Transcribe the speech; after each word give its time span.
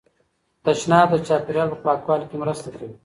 تشناب 0.63 1.07
د 1.13 1.17
چاپیریال 1.27 1.67
په 1.71 1.77
پاکوالي 1.85 2.25
کې 2.29 2.37
مرسته 2.43 2.67
کوي. 2.75 2.95